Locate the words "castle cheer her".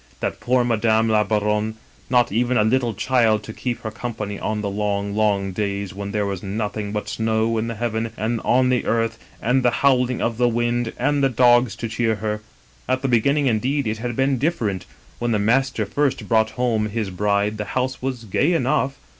11.89-12.41